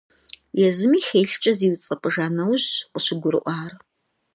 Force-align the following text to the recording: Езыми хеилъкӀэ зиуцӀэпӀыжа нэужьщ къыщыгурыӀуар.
Езыми 0.67 0.99
хеилъкӀэ 1.07 1.51
зиуцӀэпӀыжа 1.57 2.25
нэужьщ 2.35 2.69
къыщыгурыӀуар. 2.91 3.71